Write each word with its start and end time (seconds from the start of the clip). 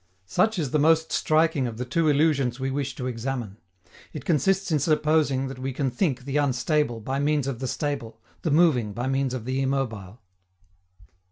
Such 0.25 0.57
is 0.57 0.71
the 0.71 0.79
most 0.79 1.11
striking 1.11 1.67
of 1.67 1.77
the 1.77 1.85
two 1.85 2.07
illusions 2.09 2.59
we 2.59 2.71
wish 2.71 2.95
to 2.95 3.05
examine. 3.05 3.57
It 4.13 4.25
consists 4.25 4.71
in 4.71 4.79
supposing 4.79 5.47
that 5.47 5.59
we 5.59 5.71
can 5.73 5.91
think 5.91 6.25
the 6.25 6.37
unstable 6.37 7.01
by 7.01 7.19
means 7.19 7.45
of 7.45 7.59
the 7.59 7.67
stable, 7.67 8.19
the 8.41 8.49
moving 8.49 8.93
by 8.93 9.05
means 9.05 9.35
of 9.35 9.45
the 9.45 9.61
immobile. 9.61 10.19